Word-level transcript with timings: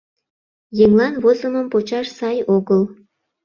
Еҥлан 0.83 1.15
возымым 1.23 1.67
почаш 1.73 2.07
сай 2.17 2.37
огыл. 2.55 2.81